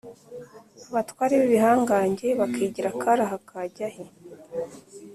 [0.89, 4.03] abatware b’ibihangange, bakigira akari aha kajya he?